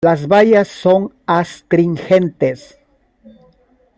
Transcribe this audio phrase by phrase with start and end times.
[0.03, 2.79] Las bayas son astringentes.